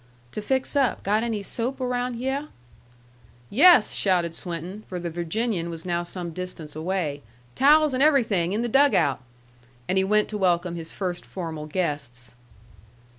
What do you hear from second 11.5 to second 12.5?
guests.